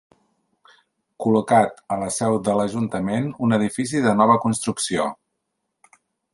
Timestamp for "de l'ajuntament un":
2.49-3.55